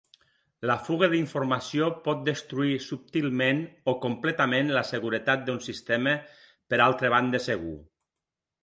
[0.69, 3.61] La fuga d'informació pot destruir subtilment
[3.93, 6.19] o completament la seguretat d'un sistema
[6.73, 7.79] per altra banda segur.